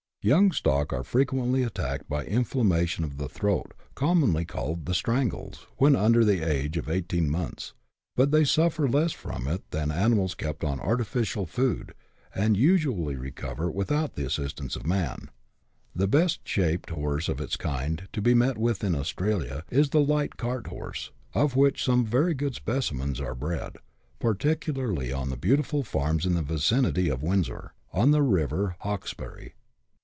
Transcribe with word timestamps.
Young 0.23 0.51
stock 0.51 0.93
are 0.93 1.03
frequently 1.03 1.63
attacked 1.63 2.07
by 2.07 2.25
inflammation 2.25 3.03
of 3.03 3.17
the 3.17 3.27
throat, 3.27 3.73
commonly 3.95 4.45
called" 4.45 4.85
the 4.85 4.93
strangles," 4.93 5.65
when 5.77 5.95
under 5.95 6.23
the 6.23 6.47
age 6.47 6.77
of 6.77 6.87
eighteen 6.87 7.27
months; 7.27 7.73
but 8.15 8.29
they 8.29 8.43
suffer 8.43 8.87
less 8.87 9.13
from 9.13 9.47
it 9.47 9.63
than 9.71 9.89
animals 9.89 10.35
kept 10.35 10.63
on 10.63 10.79
artificial 10.79 11.47
food, 11.47 11.95
and 12.35 12.55
usually 12.55 13.15
recover 13.15 13.71
without 13.71 14.13
the 14.13 14.23
assistance 14.23 14.75
of 14.75 14.85
man. 14.85 15.31
The 15.95 16.07
best 16.07 16.47
shaped 16.47 16.91
horse 16.91 17.27
of 17.27 17.41
its 17.41 17.57
kind 17.57 18.07
to 18.13 18.21
be 18.21 18.35
met 18.35 18.59
with 18.59 18.83
in 18.83 18.93
Australia 18.93 19.65
is 19.71 19.89
the 19.89 20.01
light 20.01 20.37
cart 20.37 20.67
horse, 20.67 21.09
of 21.33 21.55
which 21.55 21.83
some 21.83 22.05
very 22.05 22.35
good 22.35 22.53
specimens 22.53 23.19
are 23.19 23.33
bred, 23.33 23.77
particularly 24.19 25.11
on 25.11 25.31
the 25.31 25.35
beautiful 25.35 25.81
farms 25.81 26.27
in 26.27 26.35
the 26.35 26.43
vicinity 26.43 27.09
of 27.09 27.23
Windsor, 27.23 27.51
g2 27.51 27.57
84 27.57 27.57
BUSH 27.57 27.57
LIFE 27.57 27.57
IN 27.57 27.57
AUSTRALIA. 27.57 27.57
[chap. 27.65 27.93
vii. 27.95 27.99
on 28.03 28.11
the 28.11 28.21
river 28.21 28.75
Hawkesbury. 28.81 29.53